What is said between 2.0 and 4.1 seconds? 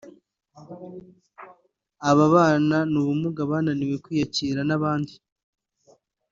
ababana n’ubumuga bananiwe